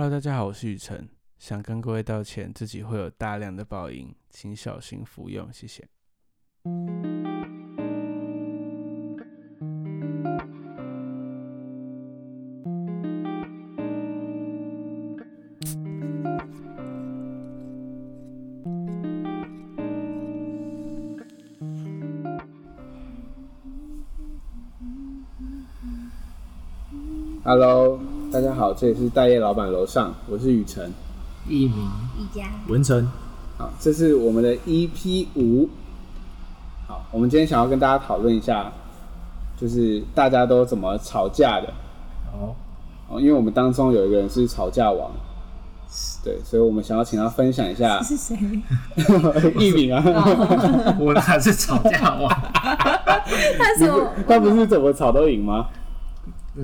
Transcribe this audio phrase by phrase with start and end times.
[0.00, 1.08] Hello，大家好，我是雨辰，
[1.40, 5.88] 想跟各位道歉，自己会有大量的爆音，请小心服用，谢谢。
[28.80, 30.88] 这里是待业老板楼上，我是雨辰，
[31.48, 33.10] 一名，一家，文成。
[33.56, 35.68] 好，这是我们的 EP 五。
[36.86, 38.70] 好，我们今天想要跟大家讨论一下，
[39.60, 41.66] 就是大家都怎么吵架的。
[42.32, 42.54] 哦，
[43.08, 45.10] 哦，因为我们当中有一个人是吵架王，
[46.22, 48.00] 对，所以我们想要请他分享一下。
[48.00, 48.38] 是谁？
[49.58, 50.00] 一名啊，
[51.00, 52.30] 我哪是吵架王？
[53.58, 55.66] 他是我，他不是怎么吵都赢吗？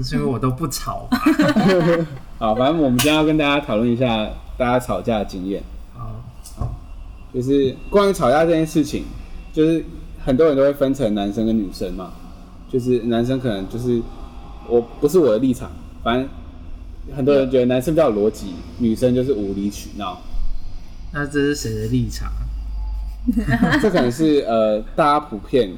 [0.02, 1.08] 是因为我都不吵。
[2.38, 5.62] 好，反正我们今天要跟大家讨论一下大家吵架的经验。
[5.94, 6.74] 好，
[7.32, 9.04] 就是关于吵架这件事情，
[9.52, 9.84] 就是
[10.24, 12.12] 很多人都会分成男生跟女生嘛。
[12.68, 14.02] 就是男生可能就是
[14.68, 15.70] 我不是我的立场，
[16.02, 16.28] 反正
[17.16, 20.20] 很多人觉得男生比较有逻辑，女生就是无理取闹。
[21.12, 22.32] 那这是谁的立场？
[23.80, 25.70] 这可能是呃大家普遍。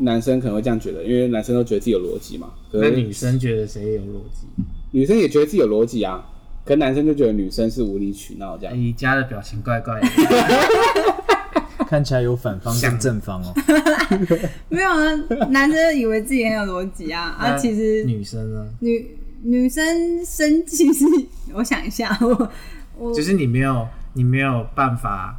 [0.00, 2.50] 男生可能会这样觉得，因为男生都觉得自己有逻辑嘛。
[2.72, 4.46] 那女生觉得谁有逻辑？
[4.90, 6.24] 女生也觉得自己有逻辑啊，
[6.64, 8.76] 可是男生就觉得女生是无理取闹这样。
[8.76, 10.08] 你家的表情怪怪的，
[11.86, 13.54] 看起来有反方跟正方哦。
[14.68, 15.14] 没有啊，
[15.50, 18.66] 男生以为自己很有逻辑啊，啊，其实女生呢？
[18.80, 21.04] 女女生生气是，
[21.52, 22.50] 我想一下，我
[22.98, 25.36] 我就是你没有，你没有办法。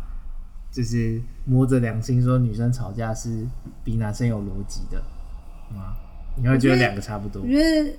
[0.74, 3.46] 就是摸着良心说，女生吵架是
[3.84, 5.02] 比男生有逻辑的
[5.76, 5.96] 吗？
[6.36, 7.42] 你会觉得两个差不多？
[7.42, 7.94] 我觉得，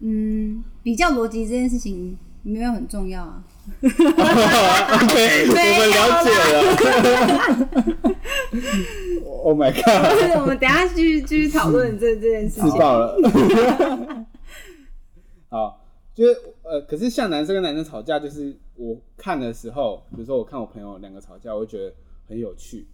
[0.00, 3.44] 嗯，比较逻辑这件事情没有很重要啊。
[3.82, 3.92] OK，
[5.48, 8.12] 我们了解了。
[9.44, 10.40] Oh my god！
[10.40, 12.70] 我们等下继续继续讨论这这件事情。
[12.70, 13.16] 自爆了。
[15.50, 15.78] 好。
[16.14, 21.90] 就是呃，可是像男生跟男生吵架，就是我看的时候，比如说我看我朋友两个吵架，我会觉得
[22.32, 22.86] 很有趣。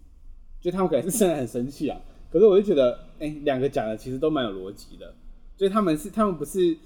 [0.59, 1.97] 就他们可能是真的很生气啊，
[2.29, 5.15] 可是我就觉得，哎、欸，两个讲的其实都蛮有逻辑的。
[5.55, 6.77] 所以他们是，他们不是，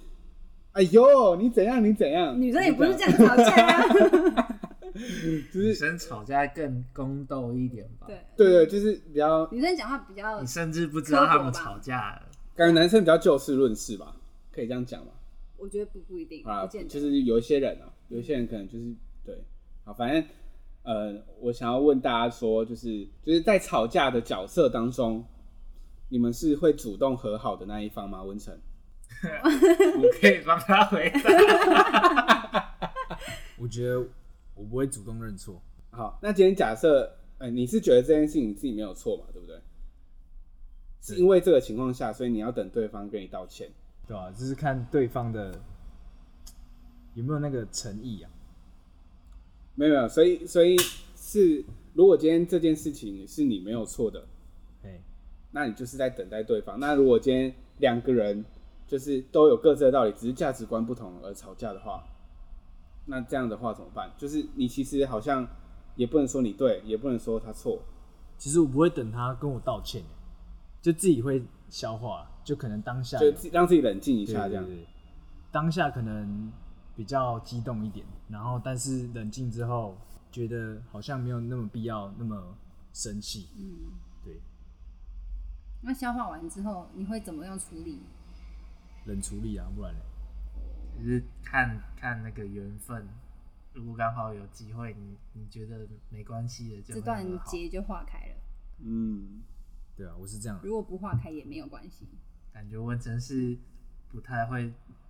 [0.74, 2.40] 哎呦，你怎样，你怎样？
[2.40, 4.50] 女生也不是这样吵架啊。
[4.94, 8.06] 就是女生吵架更宫斗一点吧？
[8.06, 12.22] 对对对，就是比较女生讲话比较，你甚至不知道他们吵架了。
[12.56, 14.16] 感觉男生比较就事论事吧，
[14.52, 15.12] 可以这样讲吗？
[15.58, 18.94] 我觉得不不一定啊，就是有一些人啊，有一些人可能就是
[19.26, 19.44] 对，
[19.84, 20.24] 好，反正
[20.84, 25.26] 呃，我想要问大家说，就是就是在吵架的角色当中，
[26.10, 28.22] 你们是会主动和好的那一方吗？
[28.22, 28.54] 文成，
[29.24, 32.74] 我可以帮他回答。
[33.58, 34.00] 我觉得
[34.56, 35.62] 我不会主动认错。
[35.90, 39.58] 好，那今天假设，呃，你是觉得这件事情你自己没有错嘛，对不对？
[41.00, 43.70] 是因为这个情况下，所以你要等对方跟你道歉。
[44.06, 45.58] 对啊，就是看对方的
[47.14, 48.30] 有没有那个诚意啊。
[49.76, 50.78] 没有没有，所以所以
[51.16, 51.64] 是，
[51.94, 54.26] 如果今天这件事情是你没有错的，
[54.82, 55.02] 嘿，
[55.52, 56.80] 那你就是在等待对方。
[56.80, 58.44] 那如果今天两个人
[58.88, 62.04] 就是都有各自的道理，只是价值观不同而吵架的话，
[63.06, 64.12] 那这样的话怎么办？
[64.18, 65.48] 就是你其实好像
[65.96, 67.82] 也不能说你对，也不能说他错。
[68.38, 70.04] 其实我不会等他跟我道歉，
[70.82, 72.30] 就自己会消化。
[72.44, 74.66] 就可能当下就让自己冷静一下，这样。
[74.66, 74.88] 对对对，
[75.50, 76.52] 当下可能
[76.96, 79.98] 比较激动一点，然后但是冷静之后，
[80.32, 82.56] 觉得好像没有那么必要那么
[82.94, 83.50] 生气。
[83.56, 83.94] 嗯，
[84.24, 84.42] 对。
[85.82, 88.00] 那消化完之后，你会怎么样处理？
[89.06, 90.00] 冷处理啊，不然呢？
[90.98, 93.08] 就是看看那个缘分。
[93.74, 98.36] 如果刚好有机会，你你觉得没关系的，就这段结就化开了。
[98.80, 99.42] 嗯，
[99.98, 100.60] 对啊，我是这样。
[100.64, 102.08] 如果不化开也没有关系。
[102.54, 103.58] 感觉文成是
[104.12, 105.03] 不太会，呃，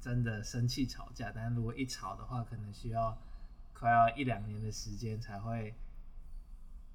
[0.00, 3.16] 真的生气吵架，但是如果一吵的话，可能需要
[3.72, 5.74] 快要一两年的时间才会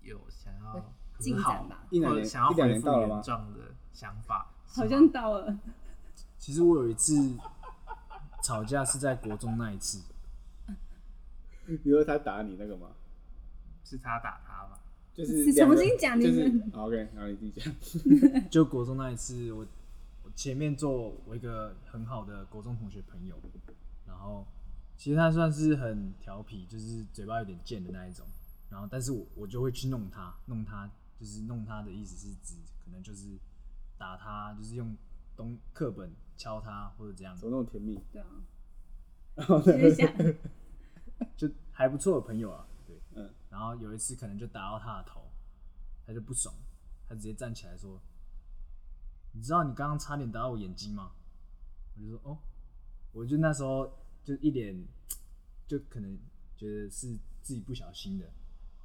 [0.01, 3.59] 有想要进展吧，一两年，想要恢复原状的
[3.93, 5.57] 想法，好像到了。
[6.37, 7.37] 其实我有一次
[8.43, 10.01] 吵架是在国中那一次，
[11.65, 12.87] 你说他打你那个吗？
[13.85, 14.79] 是他打他吗？
[15.13, 17.73] 就是重新讲，你是 OK，然后你自己讲。
[18.49, 19.65] 就国中那一次，我我
[20.35, 23.39] 前面做我一个很好的国中同学朋友，
[24.05, 24.45] 然后
[24.97, 28.25] 其实他算是很调皮，就是嘴巴有点贱的那一种。
[28.69, 30.89] 然后，但是我我就会去弄他，弄他
[31.19, 33.37] 就是弄他的意思是指可能就是
[33.99, 34.97] 打他，就是用
[35.35, 37.37] 东课本敲他或者这样。
[37.37, 37.99] 怎么那么甜蜜？
[38.11, 38.27] 对啊。
[39.35, 40.11] 然后接下
[41.37, 45.21] 就还不错的朋友啊，对，嗯，然后有一次可能就打到他的头，
[46.05, 46.53] 他就不爽，
[47.07, 48.01] 他直接站起来说
[49.33, 51.11] ：“你知道你刚刚差点打到我眼睛吗？”
[51.97, 52.37] 我就说：“哦。”
[53.13, 53.87] 我就那时候
[54.23, 54.75] 就一脸，
[55.67, 56.17] 就可能
[56.57, 58.25] 觉得是自己不小心的，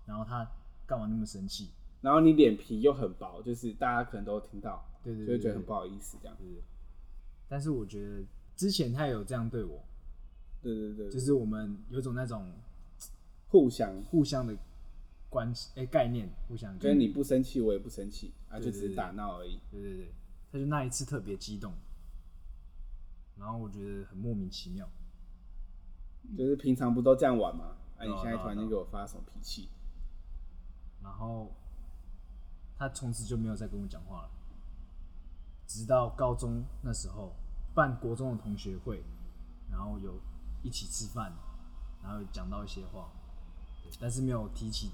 [0.04, 0.46] 然后他
[0.86, 1.70] 干嘛那么生气？
[2.02, 6.36] 然后你脸皮又很薄，就是大家可能都听到，对对对，就会觉得很不好意思这样。
[6.36, 6.62] 对，对，对。
[7.48, 8.22] 但是我觉得
[8.54, 9.82] 之前他也有这样对我，
[10.60, 12.52] 对对对，就是我们有种那种
[13.48, 14.54] 互相互相的
[15.30, 16.78] 关系哎、欸、概念，互相。
[16.78, 19.58] 跟你不生气，我也不生气啊，就只是打闹而已。
[19.70, 20.12] 对对对，
[20.50, 21.72] 他就那一次特别激动。
[23.36, 24.88] 然后我觉得很莫名其妙，
[26.36, 27.76] 就是平常不都这样玩吗？
[27.96, 29.68] 哎、啊，你现在突然间给我发什么脾气？
[31.02, 31.52] 然后
[32.76, 34.30] 他从此就没有再跟我讲话了，
[35.66, 37.32] 直到高中那时候
[37.74, 39.04] 办国中的同学会，
[39.70, 40.20] 然后有
[40.62, 41.32] 一起吃饭，
[42.02, 43.10] 然后有讲到一些话，
[44.00, 44.90] 但是没有提起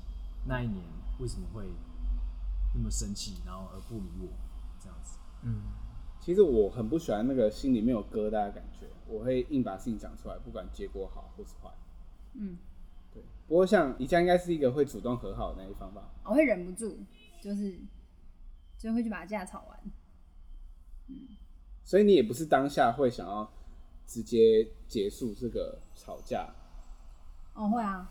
[0.46, 0.84] 那一年
[1.18, 1.72] 为什么会
[2.74, 4.28] 那么生气，然后而不理我
[4.78, 5.62] 这样子，嗯。
[6.20, 11.70] 其实我很不喜欢那个心里面有疙瘩的感觉，我会硬把事情讲出来，不管结果好或是坏。
[12.32, 12.56] 嗯，
[13.12, 13.22] 对。
[13.46, 16.10] 不过像宜家应该是一个会主动和好的那一方吧？
[16.24, 16.96] 我会忍不住，
[17.42, 17.78] 就是
[18.78, 19.78] 就会去把架吵完。
[21.08, 21.28] 嗯。
[21.84, 23.52] 所以你也不是当下会想要
[24.06, 26.48] 直接结束这个吵架？
[27.52, 28.08] 哦，会啊，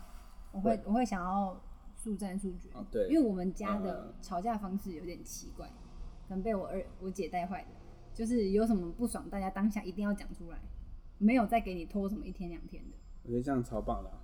[0.52, 1.60] 我会我会想要
[1.96, 2.68] 速战速决。
[2.74, 3.08] 哦，对。
[3.08, 5.68] 因为我们家的吵架方式有点奇怪，
[6.28, 7.68] 可能被我二我姐带坏的。
[8.12, 10.58] 就是有什么不爽，大家当下一定要讲出来，
[11.18, 12.96] 没有再给你拖什么一天两天的。
[13.24, 14.18] 我觉得这样超棒的啊。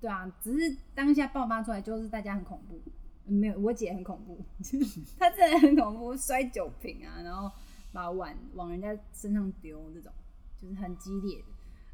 [0.00, 2.80] 对啊，只是当下爆发出来，就是大家很恐怖。
[3.24, 4.44] 没有，我姐很恐怖，
[5.16, 7.48] 她真的很恐怖，摔酒瓶啊，然后
[7.92, 10.12] 把碗往人家身上丢，这种
[10.60, 11.44] 就是很激烈的。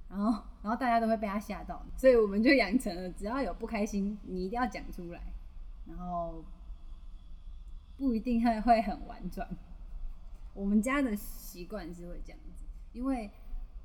[0.09, 5.21] 然后，然后大家都会被她吓到，所以我们就养成了，只要有不开心，你一定要讲出来，
[5.87, 6.43] 然后
[7.99, 9.47] 不一定会会很婉转。
[10.55, 13.31] 我们家的习惯是会这样子，因为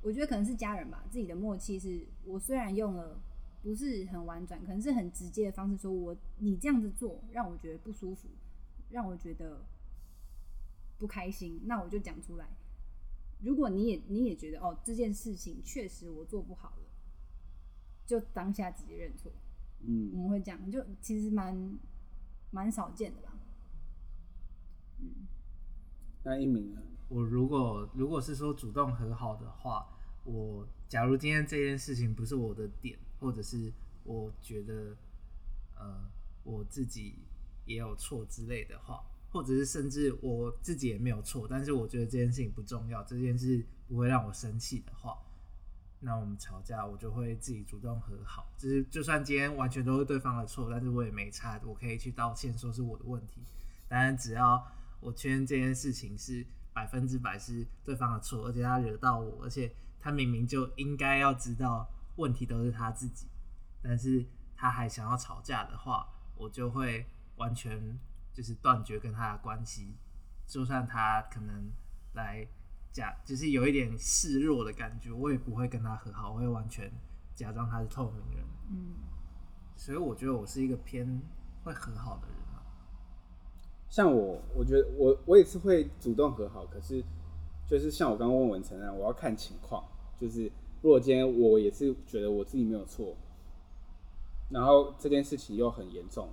[0.00, 3.20] 我觉得可能是家人吧，自己的默契是，我虽然用了
[3.62, 8.28] 不是很婉转，可能是很直接的方式说，我你这样子做让我觉得不舒服，
[8.90, 9.64] 让我觉得
[10.98, 12.46] 不开心，那我就讲出来。
[13.40, 16.86] 如果你也你也觉得哦，这件事情确实我做不好了，
[18.06, 19.32] 就当下直接认错。
[19.80, 21.78] 嗯，我们会这样，就其实蛮
[22.50, 23.33] 蛮少见的吧。
[26.22, 26.80] 那一名呢？
[27.08, 29.86] 我如果如果是说主动和好的话，
[30.24, 33.70] 我假如今天这件事情不是我的点，或者是
[34.04, 34.96] 我觉得
[35.76, 36.02] 呃
[36.42, 37.16] 我自己
[37.66, 45.18] 也有错之类的话，或者是甚至我自己也没有错，但是我觉得这件事情不重要，这件事不会让我生气的话，
[46.00, 48.50] 那我们吵架我就会自己主动和好。
[48.56, 53.42] 就是就算今天完全都是对方的错，但是我也没差，我可以去道歉，说是我的问题。
[53.86, 54.66] 当然只要。
[55.04, 59.70] 我确认这件事情是百分之百是对方的错，而且他惹到我，而且
[60.00, 61.86] 他明明就应该要知道
[62.16, 63.26] 问题都是他自己，
[63.82, 64.24] 但是
[64.56, 67.04] 他还想要吵架的话，我就会
[67.36, 67.98] 完全
[68.32, 69.94] 就是断绝跟他的关系，
[70.46, 71.70] 就算他可能
[72.14, 72.48] 来
[72.90, 76.90] 假，就是有一点示弱的感觉，我也不会跟他和好，我会完全
[77.34, 78.46] 假装他是透明人。
[78.70, 78.94] 嗯，
[79.76, 81.20] 所以我觉得我是一个偏
[81.62, 82.33] 会和好的人。
[83.94, 87.00] 像我，我觉得我我也是会主动和好，可是
[87.64, 89.84] 就是像我刚刚问文成那样，我要看情况。
[90.20, 90.50] 就是
[90.82, 93.14] 如果今天我也是觉得我自己没有错，
[94.50, 96.28] 然后这件事情又很严重，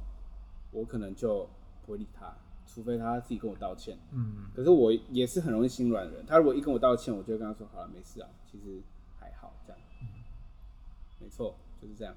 [0.71, 1.47] 我可能就
[1.85, 3.95] 不会理他，除非他自己跟我道歉。
[4.11, 4.47] 嗯。
[4.55, 8.81] 可是我也是很容易心软的人，他如果一跟我道歉，我就跟他说：“好了，没事啊，其实
[9.19, 9.79] 还好。”这样。
[10.01, 10.07] 嗯。
[11.19, 12.15] 没错，就是这样。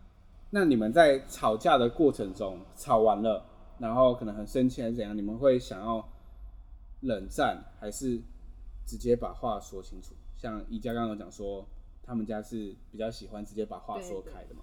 [0.49, 3.45] 那你们在吵架的过程中，吵完了。
[3.79, 5.17] 然后可能很生气还是怎样？
[5.17, 6.09] 你们会想要
[7.01, 8.21] 冷战，还是
[8.87, 10.15] 直接把话说清楚？
[10.37, 11.67] 像宜家刚刚讲说，
[12.03, 14.63] 他们家是比较喜欢直接把话说开的嘛。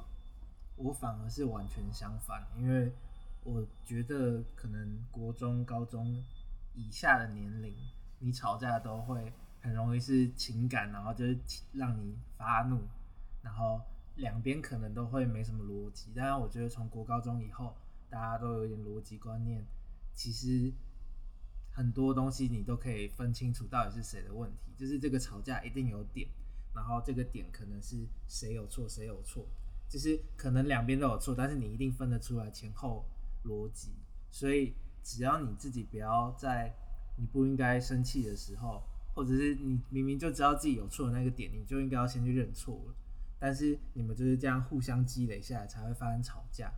[0.78, 2.92] 我反而是完全相反，因为
[3.44, 6.24] 我觉得可能国中、高中
[6.74, 7.76] 以下的年龄，
[8.20, 11.38] 你吵架都会很容易是情感，然后就是
[11.74, 12.80] 让你发怒，
[13.42, 13.82] 然后
[14.16, 16.12] 两边可能都会没什么逻辑。
[16.16, 17.74] 但是我觉得从国高中以后。
[18.12, 19.66] 大家都有一点逻辑观念，
[20.14, 20.72] 其实
[21.72, 24.74] 很多东西你都可以分清楚到底是谁的问题。
[24.78, 26.28] 就是这个吵架一定有点，
[26.76, 29.48] 然后这个点可能是谁有错谁有错，
[29.88, 33.06] 就是可能两边都有错，但是你一定分得出来前后
[33.46, 33.94] 逻辑。
[34.30, 36.76] 所以只要你自己不要在
[37.18, 42.96] 你不应该生气的时候，或者是你明明就知道自己有错的那个点，你就应该要先去认错了。
[43.40, 46.74] 但是你们就是这样互相积累下来，才会发生吵架。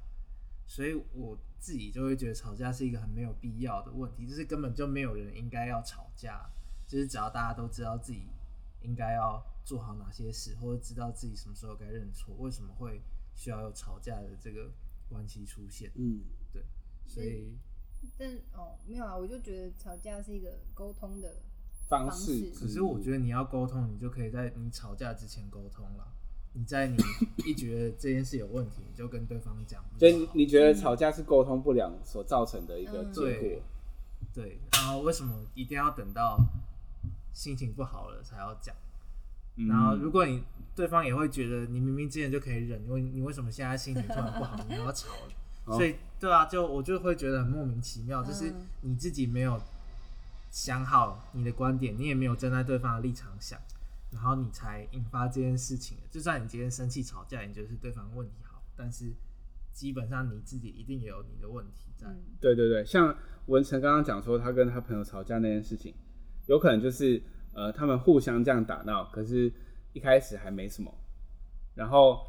[0.66, 6.50] 所以我自己就会觉得吵架是一个很没有必要的问题，就是根本就没有人应该要吵架，
[6.88, 8.28] 就是只要大家都知道自己
[8.82, 13.02] 应该要做好哪些事，或者知道自己什么时候该认错，为什么会
[13.36, 14.72] 需要有吵架的这个
[15.08, 15.92] 关系出现？
[15.96, 16.64] 嗯，对，
[17.06, 17.58] 所以，
[18.18, 21.44] 但哦，没有啊，我就觉得吵架是一个沟通的
[21.88, 26.13] 方式，可是我觉得你要沟通，你就可以在你吵架之前沟通了。
[26.54, 26.98] 你在你
[27.46, 29.84] 一觉得这件事有问题，你就跟对方讲。
[30.00, 33.24] 所以你觉得吵架是沟通不良所造成的一个结果？
[33.24, 33.62] 对，
[34.34, 34.60] 对。
[34.74, 36.38] 然后为什么一定要等到
[37.34, 38.76] 心情不好了才要讲？
[39.68, 40.44] 然后如果你
[40.76, 45.34] 对方也会觉得你明明之前就可以忍，因为你为什么现在心情突然不好，你要吵了？
[45.78, 49.62] 所以对啊，就我就会觉得很莫名其妙，就是你自己没有
[50.50, 53.60] 想好你的观点，你也没有站在对方的立场想。
[54.14, 56.04] 然后你才引发这件事情的。
[56.10, 59.12] 就算你今天生气吵架，你觉得是对方问题好，但是
[59.72, 62.08] 基本上你自己一定也有你的问题在。
[62.40, 63.16] 对对对，像
[63.48, 65.94] 文成刚刚讲说，他跟他朋友吵架那件事情，
[66.48, 67.22] 有可能就是
[67.54, 69.52] 呃，他们互相这样打闹，可是
[69.94, 70.94] 一开始还没什么，
[71.76, 72.20] 然后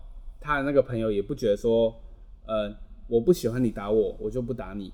[0.40, 1.94] 他的那个朋友也不觉得说，
[2.46, 2.74] 呃，
[3.08, 4.92] 我不喜欢你打我，我就不打你。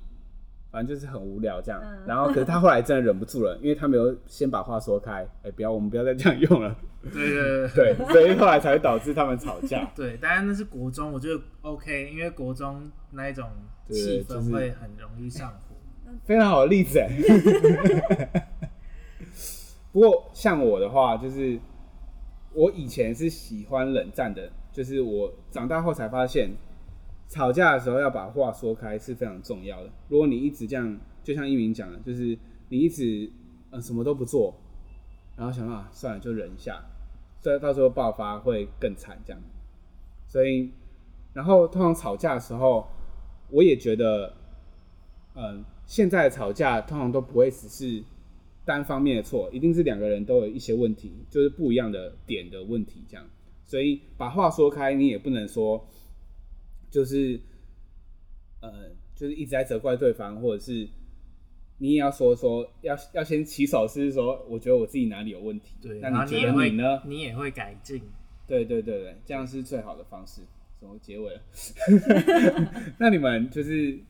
[0.70, 6.76] 反正就是很无聊这样，嗯、然后可是他后来真的忍不住了，因为他没有先把话说开，哎、欸，不要，我们不要再这样用了。
[7.12, 9.90] 对对对，对，所以后来才会导致他们吵架。
[9.96, 13.48] 对，当然那是国中，我觉得 OK，因为国中那一种
[13.88, 15.74] 气氛会很容易上火。
[16.06, 17.10] 就是、非常好的例子哎。
[19.92, 21.58] 不过像我的话，就是
[22.52, 26.50] 我以前是喜欢冷战的，就是我长大后才发现。
[27.30, 29.90] 吵架的时候要把话说开是非常重要的。
[30.08, 32.37] 如果你一直这样，就像一鸣讲的，就是
[32.70, 33.30] 你一直
[33.70, 34.52] 呃什么都不做，
[35.37, 36.82] 然后想啊算了就忍一下，
[37.40, 39.40] 所以到时候爆发会更惨这样。
[40.26, 40.72] 所以，
[41.32, 42.88] 然后通常吵架的时候，
[43.50, 44.34] 我也觉得，
[45.37, 48.02] 嗯、现在的吵架通常都不会只是
[48.64, 53.25] 单方面的错，一定是两个人都有一些问题，就是不一样的点的问题这样。
[53.64, 55.87] 所以把话说开，你也不能说。
[56.90, 57.40] 就是，
[58.61, 60.88] 呃，就是一直在责怪对方，或者是
[61.78, 67.02] 你也要说说，要要先起手是说，我觉得我自己哪里有问题，对，那你觉得你呢？
[67.06, 68.02] 你也会改进，
[68.47, 70.42] 对对对对，这样是最好的方式。
[70.80, 71.42] 怎么结尾了？
[72.99, 74.00] 那你们就是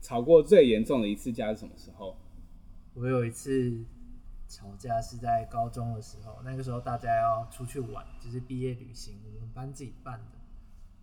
[0.00, 2.16] 吵过最严重的一次架是什么时候？
[2.94, 3.84] 我有一次
[4.48, 10.38] 吵架是在高中的时候，那个时候大家要出去玩，就是毕业旅行，我们班自己办的，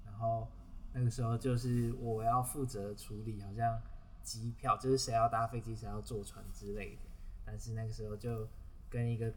[0.05, 0.47] 然后。
[0.93, 3.81] 那个时候就是我要负责处理，好像
[4.21, 7.01] 机票，就是谁要搭飞机，谁要坐船之类的。
[7.45, 8.47] 但是那个时候就
[8.89, 9.33] 跟一个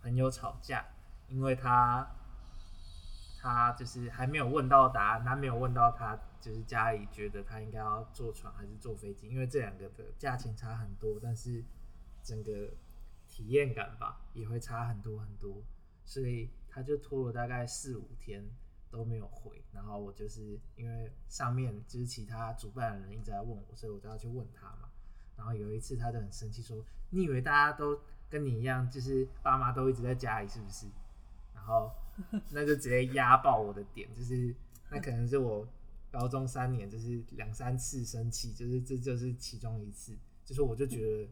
[0.00, 0.86] 朋友吵架，
[1.28, 2.08] 因为他
[3.40, 11.64] 他就是还没有问到答案，他没有问到他就是家里觉得他应该要坐船还是坐飞机，因为这两个的价钱差很多，但是
[12.22, 12.70] 整个
[13.28, 15.62] 体验感吧也会差很多很多，
[16.04, 18.44] 所以他就拖了大概四五天。
[18.90, 24.88] 都没有回，然后我就是因为上面就是其他主办人一直在问我，所以我就要去问他嘛。
[25.36, 30.86] 然后有一次他就很生气说：“你以为大家都跟你一样，就是爸妈都一直在家里是不是？”
[31.54, 31.90] 然后
[32.50, 34.54] 那就直接压爆我的点，就是
[34.90, 35.66] 那可能是我
[36.10, 41.28] 高中三年就是两三次生气，就是这就是其中一次，就是我就觉得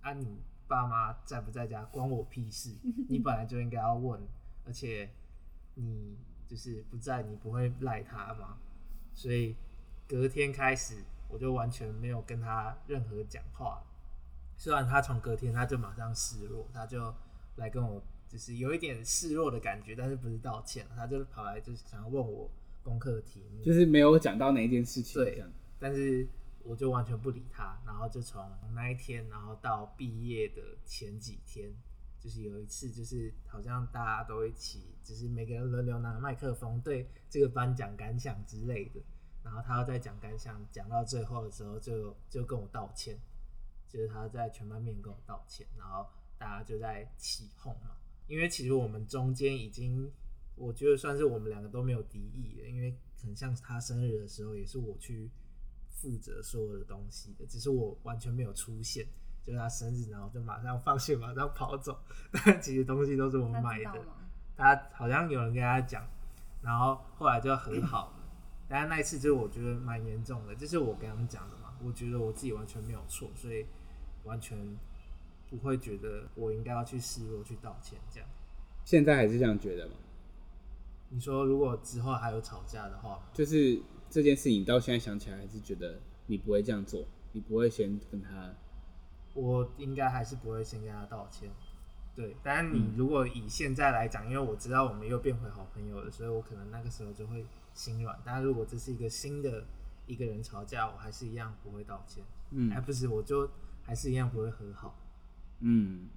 [0.00, 2.74] 啊，你爸妈在不在家关我屁事，
[3.08, 4.18] 你本来就应该要问，
[4.64, 5.10] 而且
[5.74, 6.16] 你。
[6.52, 8.58] 就是不在，你不会赖他吗？
[9.14, 9.56] 所以
[10.06, 13.82] 隔天开始，我就完全没有跟他任何讲话。
[14.58, 17.14] 虽然他从隔天他就马上示弱，他就
[17.56, 22.50] 来跟我，就是有一点示弱的感觉，但是不是道歉，他就跑来就是想要问我
[22.82, 25.24] 功课题目，就是没有讲到哪一件事情。
[25.24, 25.42] 对，
[25.78, 26.28] 但是
[26.64, 31.72] 我就完全不理他，然后就从那一天，然后到毕业的前几天。
[32.22, 39.00] 就是有一次，就是好像大家都一起，就是每个人轮流拿麦克风对这个班讲感想之类的。
[39.42, 43.18] 然后他要在讲感想讲到最后的时候就，就跟我道歉，
[43.88, 46.06] 就是他在全班面跟我道歉，然后
[46.38, 47.96] 大家就在起哄嘛。
[48.28, 50.08] 因为其实我们中间已经，
[50.54, 55.28] 我觉得算是我们两个都没有敌意了，因为很像他生日的时候也是我去
[55.90, 59.04] 负责所有的东西的，只是我完全没有出现。
[59.44, 61.98] 就是他生日，然后就马上放学，马上跑走。
[62.32, 63.90] 但其实东西都是我买的。
[64.56, 66.06] 他，他好像有人跟他讲，
[66.62, 68.14] 然后后来就和好了。
[68.68, 71.74] 但是那一次就是我觉得蛮严重的，就是我跟他们讲的嘛。
[71.84, 73.66] 我觉得我自己完全没有错，所以
[74.22, 74.56] 完全
[75.50, 78.28] 不会觉得我应该要去示弱去道歉这样。
[78.84, 79.94] 现在还是这样觉得吗？
[81.08, 88.54] 你说如果之后还有吵架的话，就是这件事情到现在想起来还是觉得你不会这样做，你不会先跟他。
[89.34, 91.50] 我应该还是不会先跟他道歉。
[92.14, 98.18] 对，但是你如果以现在来讲，因为我知道我们又变回好朋友了，所以我可能那个时候就会心软。
[98.24, 99.64] 但是如果这是一个新的
[100.06, 102.22] 一个人吵架，我还是一样不会道歉。
[102.50, 103.48] 嗯，哎不是，我就
[103.82, 104.94] 还是一样不会和好。
[105.60, 106.08] 嗯，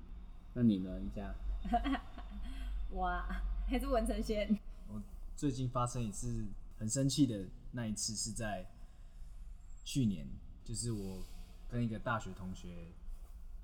[0.53, 1.33] 那你呢，一家？
[2.91, 3.25] 哇，
[3.67, 4.59] 还是文成先。
[4.89, 5.01] 我
[5.37, 6.45] 最近发生一次
[6.77, 8.65] 很生气的那一次，是在
[9.85, 10.27] 去年，
[10.65, 11.23] 就是我
[11.69, 12.87] 跟一个大学同学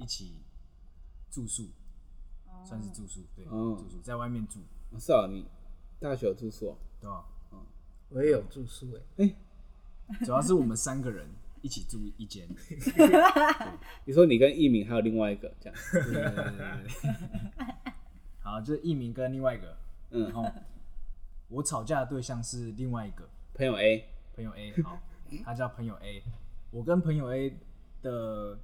[0.02, 0.42] 一起
[1.30, 1.70] 住宿。
[2.64, 4.60] 算是住宿，对，嗯、住宿在外面住。
[5.00, 5.48] 是啊，你
[6.00, 6.76] 大学有住宿？
[7.00, 7.60] 对啊，嗯，
[8.10, 9.02] 我也有住宿诶。
[9.18, 9.36] 哎、
[10.20, 11.28] 欸，主要是我们三个人
[11.64, 12.48] 一起住一间。
[14.06, 15.80] 你说你跟一鸣还有另外一个这样？
[15.92, 16.54] 对对对对
[17.02, 17.14] 对。
[18.42, 19.76] 好，就是一鸣跟另外一个，
[20.12, 20.48] 嗯，然后
[21.48, 24.06] 我吵架的对象是另外一个朋友 A，
[24.36, 25.00] 朋友 A，好，
[25.44, 26.22] 他叫朋友 A。
[26.70, 27.58] 我跟朋友 A
[28.04, 28.60] 的。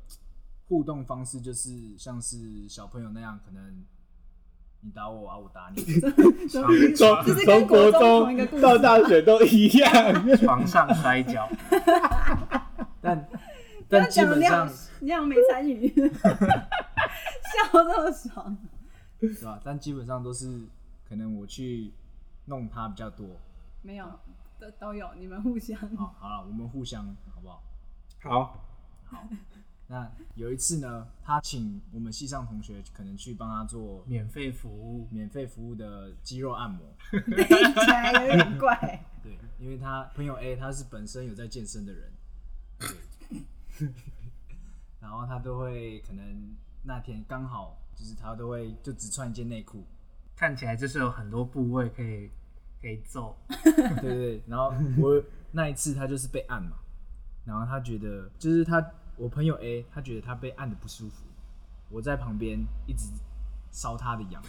[0.68, 3.86] 互动方式就是像是小朋友那样，可能
[4.82, 5.82] 你打我啊，我打你，
[6.96, 9.92] 从从国中到大学都一样，
[10.38, 11.48] 床上摔跤。
[13.02, 13.30] 但
[13.90, 14.68] 但基本上
[15.00, 18.58] 你好像没参与，笑这么爽，
[19.22, 19.60] 是吧？
[19.64, 20.68] 但基本上都是
[21.08, 21.94] 可能我去
[22.46, 23.26] 弄他比较多，
[23.82, 24.06] 没有
[24.60, 25.80] 都都有，你们互相。
[25.96, 27.64] 好，好了，我们互相好不好？
[28.22, 28.60] 好，
[29.06, 29.30] 好。
[29.90, 38.76] 那有一次呢，他请我们系上同学可能去帮他做免费服务，免费服务的肌肉按摩， 听起来有点怪。
[39.24, 42.12] 对，因为他朋友 A 他是本身有在健身的人，
[43.80, 43.88] 对，
[45.00, 46.54] 然后他都会可能
[46.84, 49.86] 那天刚好就是他都会就只穿一件内裤，
[50.36, 52.30] 看起来就是有很多部位可以
[52.82, 56.76] 可以揍，对对对，然后我 那一次他就是被按嘛，
[57.46, 58.86] 然后他觉得就是他。
[59.18, 61.24] 我朋友 A，他觉得他被按的不舒服，
[61.90, 63.10] 我在旁边一直
[63.72, 64.42] 烧他的痒，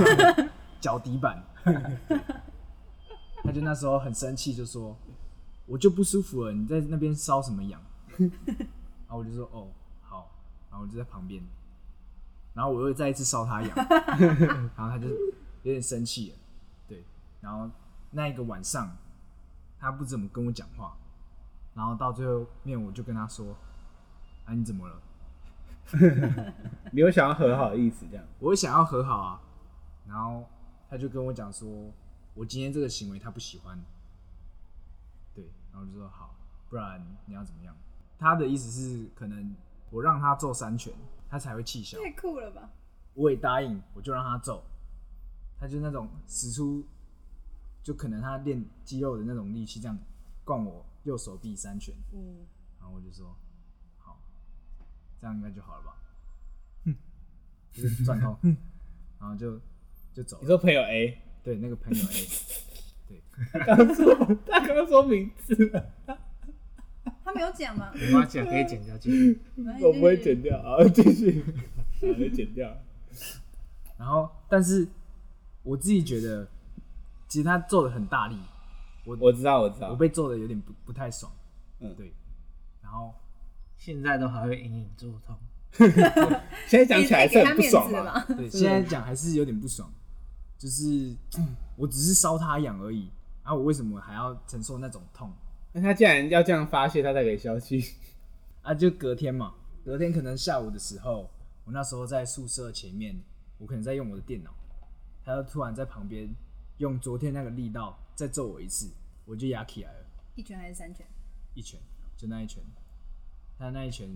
[0.80, 1.42] 脚底板，
[3.42, 4.94] 他就那时候很生气，就说
[5.64, 7.80] ：“我就不舒服了，你在那边烧什么痒？”
[8.18, 9.68] 然后我就说：“哦，
[10.02, 10.30] 好。”
[10.70, 11.42] 然后我就在旁边，
[12.52, 13.74] 然后我又再一次烧他痒，
[14.76, 16.36] 然后他就有点生气了，
[16.86, 17.02] 对，
[17.40, 17.70] 然后
[18.10, 18.94] 那一个晚上
[19.78, 20.94] 他不怎么跟我讲话，
[21.74, 23.56] 然后到最后面我就跟他说。
[24.52, 25.02] 啊，你怎么了？
[26.92, 28.06] 你有想要和好的意思？
[28.10, 29.40] 这样，我想要和好啊。
[30.06, 30.44] 然后
[30.90, 31.90] 他就跟我讲说，
[32.34, 33.82] 我今天这个行为他不喜欢。
[35.34, 36.34] 对，然后就说好，
[36.68, 37.74] 不然你要怎么样？
[38.18, 39.56] 他的意思是，可能
[39.90, 40.92] 我让他揍三拳，
[41.30, 41.98] 他才会气消。
[41.98, 42.68] 太酷了吧！
[43.14, 44.62] 我也答应，我就让他揍。
[45.58, 46.84] 他就那种使出，
[47.82, 49.96] 就可能他练肌肉的那种力气，这样
[50.44, 51.94] 灌我右手臂三拳。
[52.12, 52.44] 嗯，
[52.78, 53.34] 然后我就说。
[55.22, 55.94] 这样应该就好了吧？
[56.84, 56.96] 哼，
[57.70, 58.36] 就是转头，
[59.20, 59.56] 然后就
[60.12, 60.42] 就走了。
[60.42, 61.16] 你说朋友 A？
[61.44, 62.26] 对，那个朋友 A。
[63.06, 65.92] 对，他刚说，他刚刚说名字了。
[67.24, 67.92] 他没有讲吗？
[67.94, 69.40] 没关系，可以剪掉，继续。
[69.80, 71.40] 我不会剪掉啊，继续，
[72.00, 72.76] 把它剪掉。
[73.96, 74.88] 然后，但是
[75.62, 76.48] 我自己觉得，
[77.28, 78.36] 其实他做的很大力。
[79.04, 81.30] 我我知道，我知道，我被揍的有点不不太爽。
[81.78, 82.12] 嗯，对。
[82.82, 83.14] 然后。
[83.84, 85.36] 现在都还会隐隐作痛，
[86.68, 88.24] 现在讲起来是很不爽嘛？
[88.26, 89.92] 对，现在讲还是有点不爽，
[90.56, 91.16] 就是
[91.74, 93.10] 我只是搔他痒而已，
[93.42, 95.32] 啊，我为什么还要承受那种痛？
[95.72, 97.84] 那他既然要这样发泄，他才可以消气
[98.62, 98.72] 啊？
[98.72, 99.52] 就隔天嘛，
[99.84, 101.28] 隔天可能下午的时候，
[101.64, 103.20] 我那时候在宿舍前面，
[103.58, 104.54] 我可能在用我的电脑，
[105.24, 106.32] 他就突然在旁边
[106.78, 108.92] 用昨天那个力道再揍我一次，
[109.24, 110.06] 我就压起来了。
[110.36, 111.04] 一拳还是三拳？
[111.54, 111.80] 一拳，
[112.16, 112.62] 就那一拳。
[113.62, 114.10] 他那一拳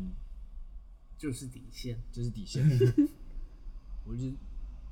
[1.17, 2.69] 就是底线，就是底线。
[4.05, 4.33] 我就，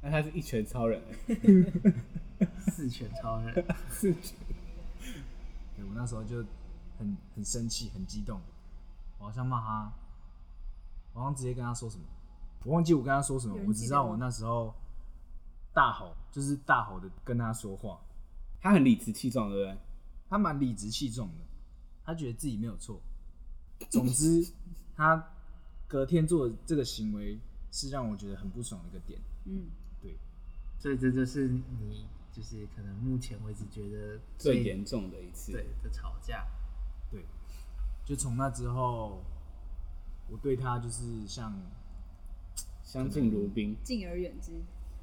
[0.00, 1.02] 那他是一拳超人，
[2.70, 3.52] 四拳超人，
[3.90, 4.38] 四拳。
[5.74, 6.36] 对，我那时候就
[6.96, 8.40] 很很生气，很激动，
[9.18, 9.92] 我好像骂他，
[11.14, 12.04] 我好像直接跟他说什么，
[12.64, 14.72] 我忘记我跟他说什么，我只知道我那时候
[15.72, 18.00] 大吼，就是大吼的跟他说话。
[18.60, 19.76] 他很理直气壮，对不对？
[20.28, 21.44] 他蛮理直气壮的，
[22.04, 23.02] 他觉得自己没有错。
[23.90, 24.46] 总之，
[24.96, 25.32] 他
[25.86, 27.38] 隔天做的这个行为
[27.70, 29.20] 是让我觉得很不爽的一个点。
[29.44, 29.66] 嗯，
[30.00, 30.16] 对，
[30.78, 35.52] 所以这就是你就是可能目前为止觉得最严重的一次。
[35.52, 36.46] 对的吵架。
[37.10, 37.24] 对，
[38.04, 39.22] 就从那之后，
[40.28, 41.54] 我对他就是像
[42.82, 44.52] 相敬如宾，敬而远之，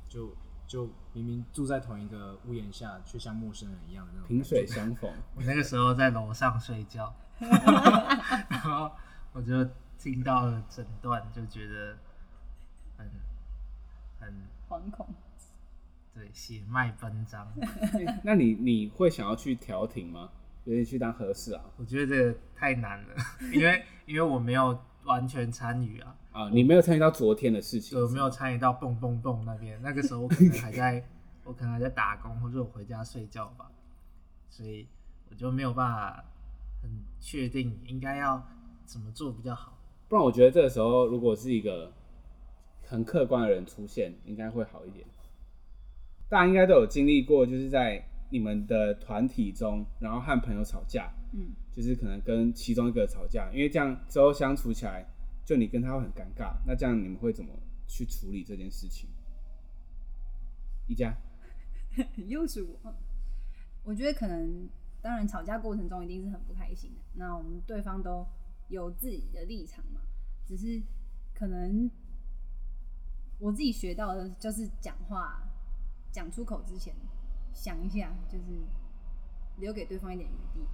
[0.09, 0.35] 就
[0.67, 5.13] 就明明住在同一个屋檐下，却像陌生人一样的那种萍水相逢。
[5.35, 7.13] 我那个时候在楼上睡觉，
[8.49, 8.91] 然后
[9.33, 11.97] 我就听到了整段，就觉得
[12.97, 13.09] 很
[14.19, 14.33] 很
[14.69, 15.07] 惶恐。
[16.13, 17.51] 对，血脉奔张。
[18.23, 20.29] 那你你会想要去调停吗？
[20.65, 21.63] 有点去当和事啊？
[21.77, 23.15] 我觉得这个太难了，
[23.51, 26.15] 因为因为我没有完全参与啊。
[26.31, 29.81] 啊，你没有参与到昨天的事情，我没有参与到蹦蹦蹦那边。
[29.81, 31.03] 那个时候我可能还在，
[31.43, 33.71] 我可能还在打工，或者我回家睡觉吧，
[34.49, 34.87] 所以
[35.29, 36.40] 我就没有办法很
[37.21, 38.45] 确定应该要
[38.83, 39.77] 怎么做比较好。
[40.09, 41.93] 不然我觉得这个时候如果是一个
[42.83, 45.07] 很客观的人出现，应该会好一点。
[46.27, 55.05] 大家应该都有经历过，就是在你们的团体中，然后和朋友吵架，嗯，就是可能跟其中一个吵架，因为这样之后相处起来，
[55.45, 56.55] 就你跟他会很尴尬。
[56.65, 57.51] 那这样你们会怎么
[57.87, 59.09] 去处理这件事情？
[60.87, 61.15] 一家，
[62.27, 62.95] 又是我。
[63.83, 64.69] 我觉得可能，
[65.01, 67.01] 当然吵架过程中一定是很不开心的。
[67.13, 68.25] 那我们对方都
[68.69, 70.01] 有自己的立场嘛，
[70.45, 70.81] 只是
[71.33, 71.89] 可能
[73.39, 75.47] 我自己学到的就是讲话。
[76.13, 76.93] 讲出口之前，
[77.53, 78.43] 想一下，就是
[79.59, 80.67] 留给对方一点余地，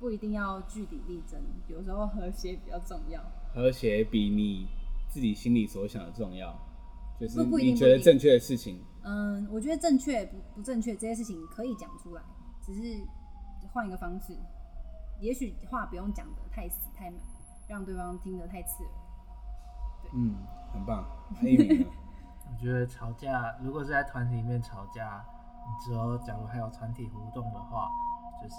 [0.00, 3.22] 不一定要据理力争，有时候和谐比较重要。
[3.52, 4.68] 和谐比你
[5.10, 6.58] 自己心里所想的重要，
[7.20, 8.80] 就是你觉得正确的事情。
[9.02, 12.22] 嗯，我觉得正确不不正确这些事情可以讲出来，
[12.62, 13.06] 只是
[13.72, 14.38] 换一个方式，
[15.20, 17.20] 也许话不用讲的太死太满，
[17.68, 18.92] 让对方听得太刺耳。
[20.02, 20.36] 对，嗯，
[20.72, 21.04] 很棒。
[22.50, 25.24] 我觉得吵架，如果是在团体里面吵架，
[25.66, 27.90] 你之后假如还有团体活动的话，
[28.42, 28.56] 就是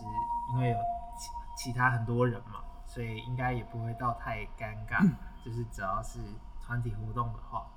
[0.52, 0.78] 因为有
[1.18, 5.08] 其其他很多人嘛，所以应该也不会到太尴尬。
[5.46, 6.20] 就是只要是
[6.62, 7.68] 团体活动的话，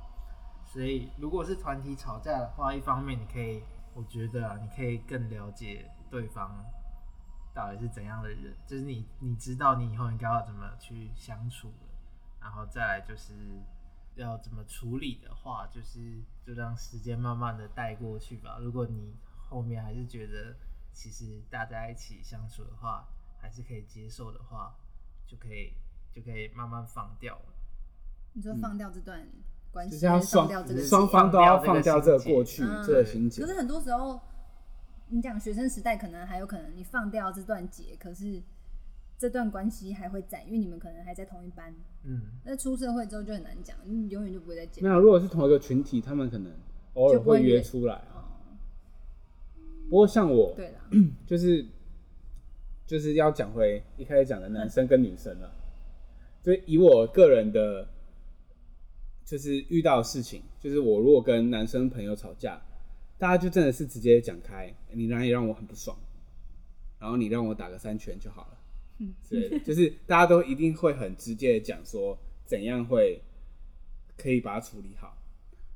[0.64, 3.62] 所以如果是团体吵架的话，一方面你可以，
[3.92, 6.64] 我觉得啊，你可以更了解对方
[7.54, 11.86] 到底是怎样的人，就是你你知道你以后应该要怎么去相处的，
[12.40, 13.32] 然后再来就是。
[14.16, 18.56] 要怎么处理的话，就是就让时间慢慢的带过去吧。
[18.62, 20.56] 如果你后面还是觉得
[20.90, 24.74] 其实大家一起相处的话，还是可以接受的话，
[25.26, 25.74] 就可以
[26.14, 27.52] 就可以慢慢放掉了。
[28.32, 29.22] 你说放掉这段
[29.70, 30.48] 关系，就是要双
[30.88, 33.42] 双方都要放掉这个过去这个心结。
[33.42, 34.18] 可是很多时候，
[35.08, 38.42] 你讲学生时代可能还有可能你放掉这段结，可是。
[39.18, 41.74] 这段关系还会在，因为你们可能还在同一班。
[42.04, 44.84] 嗯，那出社会之后就很难讲，你永远就不会再见。
[44.84, 46.52] 没有，如果是同一个群体，他们可能
[46.92, 48.28] 偶尔会约出来啊。
[49.88, 50.90] 不过像我，对啦，
[51.26, 51.64] 就是
[52.86, 55.50] 就是要讲回一开始讲的男生跟女生了。
[56.42, 57.88] 所以以我个人的，
[59.24, 62.60] 就是遇到的事情，就是我如果跟男生朋友吵架，
[63.18, 65.96] 大家就真的是直接讲开，你哪里让我很不爽，
[66.98, 68.58] 然后你让我打个三拳就好了。
[68.98, 73.20] 嗯对，就是大家都一定会很直接的讲说怎样会
[74.16, 75.16] 可以把它处理好。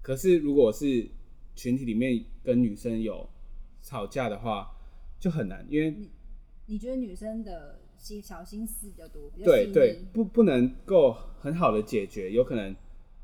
[0.03, 1.09] 可是如果是
[1.55, 3.29] 群体里面跟女生有
[3.83, 4.70] 吵架的话，
[5.18, 6.11] 就很难，因为你
[6.66, 12.74] 你觉得女生的心小心思比较多，比较对对，不不能够很好的解决，有可能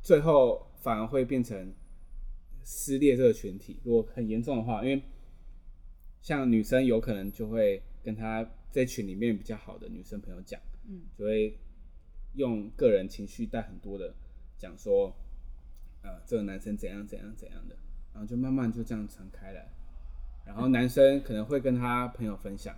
[0.02, 1.72] 最后反而会变成
[2.66, 3.78] 撕裂这个群体。
[3.84, 5.00] 如果很严重的话，因为
[6.20, 8.46] 像女生有可能就会跟她。
[8.72, 11.58] 在群里面比较好的女生朋友讲，嗯，就会
[12.34, 14.14] 用个人情绪带很多的
[14.58, 15.10] 讲说，
[16.02, 17.76] 呃，这个男生怎样怎样怎样的，
[18.12, 19.66] 然后就慢慢就这样传开来。
[20.44, 22.76] 然后男生可能会跟他朋友分享，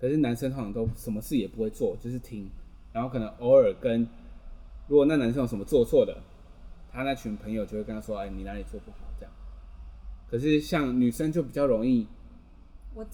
[0.00, 2.50] 可是男生通常都什么事也不会做，就是听。
[2.92, 4.04] 然后可能偶尔跟，
[4.88, 6.20] 如果那男生有什么做错的，
[6.96, 9.32] 他那群朋友就会跟他说：“哎，你哪里做不好？”这样。
[10.30, 12.08] 可是像女生就比较容易，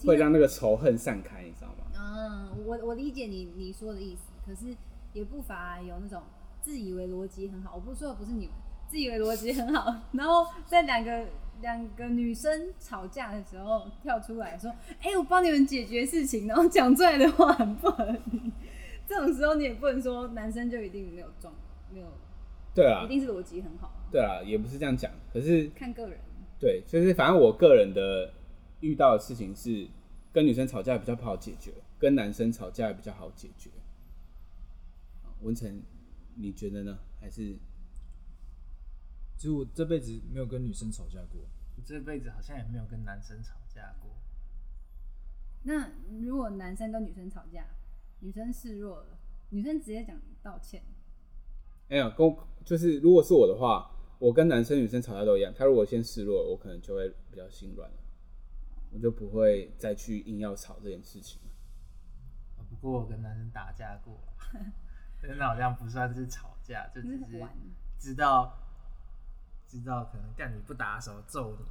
[0.05, 1.91] 会让那个仇恨散开，你知道吗？
[1.93, 4.73] 嗯，我我理解你你说的意思，可是
[5.11, 6.23] 也不乏有那种
[6.61, 7.75] 自以为逻辑很好。
[7.75, 8.55] 我不是说的不是你们，
[8.87, 11.25] 自以为逻辑很好， 然后在两个
[11.61, 18.51] 两个女生吵架的时候跳出来说：“哎、欸，我帮你们解决事情。”然后讲出来的话很不合理。
[19.05, 21.53] 这种时候你也不能说男生就一定没有装，
[21.93, 22.07] 没有
[22.73, 23.91] 对啊，一定是逻辑很好。
[24.11, 26.19] 对啊，也不是这样讲，可是看个人。
[26.59, 28.33] 对，就是反正我个人的
[28.79, 29.87] 遇到的事情是
[30.31, 31.73] 跟女生吵架比较不好解决。
[31.99, 33.69] 跟男生吵架也比较好解决。
[35.41, 35.81] 文成，
[36.35, 36.99] 你觉得呢？
[37.21, 37.55] 还是，
[39.37, 41.41] 其实我这辈子没有跟女生吵架过。
[41.77, 44.11] 我这辈子好像也没有跟男生吵架过。
[45.63, 47.65] 那如果男生跟女生吵架，
[48.19, 49.17] 女生示弱了，
[49.51, 50.83] 女生直接讲道歉。
[51.87, 57.95] 没有，跟就是如果是我的话，我跟男生女生吵架都一样，他如果先示弱，我可能就会比较心软了，
[58.91, 61.39] 我就不会再去硬要吵这件事情。
[62.69, 64.17] 不过我跟男生打架过，
[65.21, 67.27] 真的好像不算是吵架，就只是
[67.99, 68.57] 知道
[69.67, 71.65] 知道可能干你不打的时候揍你。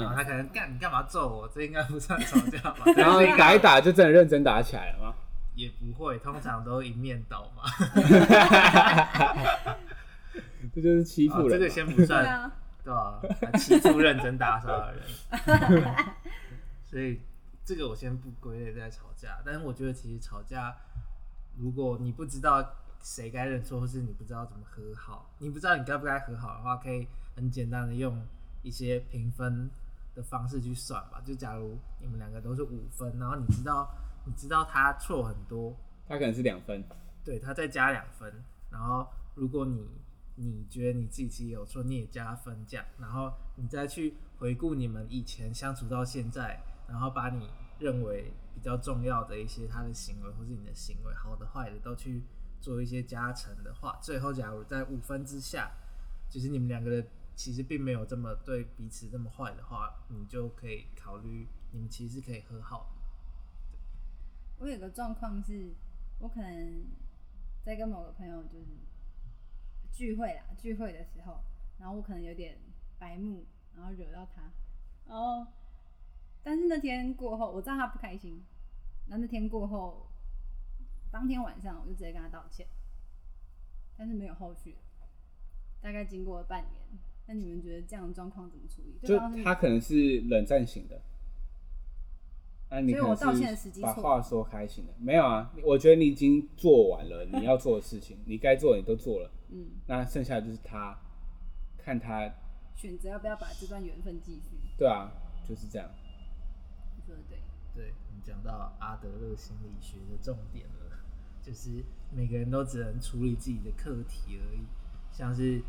[0.00, 1.48] 然后他可能干你干嘛揍我？
[1.54, 2.84] 这应该不算吵架吧？
[2.96, 5.14] 然后打一打就真的认真打起来了吗？
[5.54, 7.62] 也不会，通常都一面倒嘛。
[10.74, 12.50] 这就是欺负人，这个先不算，
[12.82, 13.20] 对吧？
[13.58, 15.04] 欺负认真打扫的人。
[16.82, 17.20] 所以
[17.64, 20.74] 这个我先不归类在吵架，但是我觉得其实吵架，
[21.56, 28.26] 如果你不知道谁该认错，或是你不知道怎么和好，你不知道你该不该和好的话，可以很简单的用
[28.62, 29.70] 一些评分
[30.14, 31.20] 的方式去算吧。
[31.24, 33.94] 就假如你们两个都是五分，然后你知道
[34.26, 36.82] 你知道他错很多，他可能是两分，
[37.24, 39.88] 对，他再加两分，然后如果你
[40.36, 52.22] 你觉得你自己其实有错，你也加分这样，然后你再去回顾你们以前相处到现在，然后把你认为比较重要的一些他的行为或是你的行为，好的坏的都去
[52.60, 55.70] 做一些加成的话，最后假如在五分之下，
[56.28, 57.06] 就是你们两个人
[57.36, 62.90] 其实并没有这么对彼此这么坏的话，你就可以考虑你们其实是可以和好。
[64.58, 65.74] 我有个状况是，
[66.20, 66.84] 我可能
[67.64, 68.66] 在跟某个朋友就是。
[69.96, 71.38] 聚会啦，聚会的时候，
[71.78, 72.58] 然后我可能有点
[72.98, 73.44] 白目，
[73.76, 74.50] 然后惹到他，
[75.06, 75.46] 然后，
[76.42, 78.42] 但是那天过后，我知道他不开心，
[79.06, 80.08] 那那天过后，
[81.12, 82.66] 当天晚上我就直接跟他道歉，
[83.96, 84.74] 但是没有后续，
[85.80, 86.82] 大概经过了半年，
[87.28, 88.98] 那你们觉得这样的状况怎么处理？
[89.06, 91.00] 就他可能是冷战型的。
[92.74, 93.16] 那你可能
[93.56, 95.48] 是把话说开心了，没有啊？
[95.62, 100.98] 我觉得你已经做完了你要做的事情，你该做的你都做了，嗯，那剩下的就是他，
[101.78, 102.28] 看他
[102.74, 104.56] 选择要不要把这段缘分继续。
[104.76, 105.08] 对啊，
[105.48, 105.88] 就是这样。
[106.96, 107.38] 你说的对，
[107.76, 110.98] 对，你讲到阿德勒心理学的重点了，
[111.40, 111.70] 就是
[112.10, 114.66] 每个人都只能处理自己的课题而已，
[115.12, 115.62] 像是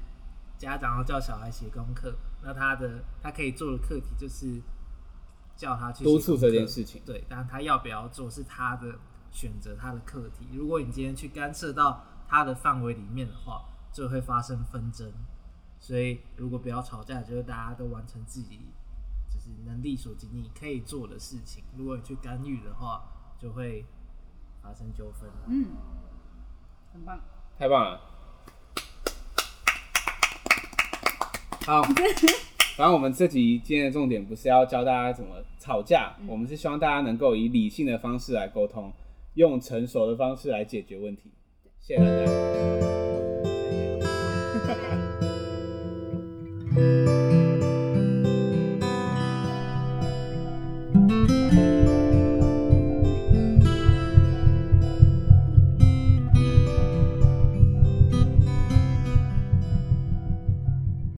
[0.58, 4.60] 家长要叫小孩写功课，那他的他可以做的课题就是。
[5.56, 9.00] 叫他去督促这件事情，对，但他要不要做是他的
[9.32, 10.48] 选择，他的课题。
[10.54, 15.12] 如果你今天去干涉到他的范围里面的话，就会发生纷争。
[15.80, 18.60] 所以，如果不要吵架，就是大家都完成自己
[19.32, 21.64] 就是能力所及你可以做的事情。
[21.78, 23.04] 如果你去干预的话，
[23.38, 23.86] 就会
[24.62, 25.30] 发生纠纷。
[25.48, 25.68] 嗯，
[26.92, 27.20] 很棒，
[27.58, 28.02] 太棒了，
[31.66, 31.82] 好。
[32.78, 38.92] 反正我们这集今天的重点不是要教大家怎么吵架，嗯、我们是希望大家能够以理性的方式来沟通，
[39.36, 41.32] 用成熟的方式来解决问题。
[41.80, 42.26] 谢谢大家。